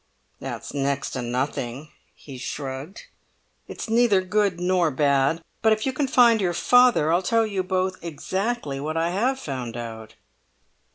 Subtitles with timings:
[0.39, 3.05] "That's next to nothing," he shrugged.
[3.67, 5.43] "It's neither good nor bad.
[5.61, 9.37] But if you can find your father I'll tell you both exactly what I have
[9.39, 10.15] found out."